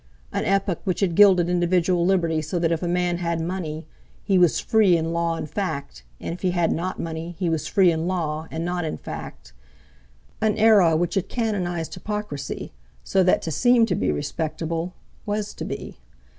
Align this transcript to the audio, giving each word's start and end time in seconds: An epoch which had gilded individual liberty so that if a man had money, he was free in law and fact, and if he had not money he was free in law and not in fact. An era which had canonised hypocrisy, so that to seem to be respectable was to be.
An 0.33 0.45
epoch 0.45 0.79
which 0.83 1.01
had 1.01 1.13
gilded 1.13 1.47
individual 1.47 2.03
liberty 2.07 2.41
so 2.41 2.57
that 2.57 2.71
if 2.71 2.81
a 2.81 2.87
man 2.87 3.17
had 3.17 3.39
money, 3.39 3.85
he 4.23 4.35
was 4.39 4.59
free 4.59 4.97
in 4.97 5.13
law 5.13 5.35
and 5.35 5.47
fact, 5.47 6.01
and 6.19 6.33
if 6.33 6.41
he 6.41 6.49
had 6.49 6.71
not 6.71 6.99
money 6.99 7.35
he 7.37 7.51
was 7.51 7.67
free 7.67 7.91
in 7.91 8.07
law 8.07 8.47
and 8.49 8.65
not 8.65 8.83
in 8.83 8.97
fact. 8.97 9.53
An 10.41 10.57
era 10.57 10.95
which 10.95 11.13
had 11.13 11.29
canonised 11.29 11.93
hypocrisy, 11.93 12.71
so 13.03 13.21
that 13.21 13.43
to 13.43 13.51
seem 13.51 13.85
to 13.85 13.93
be 13.93 14.11
respectable 14.11 14.95
was 15.27 15.53
to 15.53 15.63
be. 15.65 15.99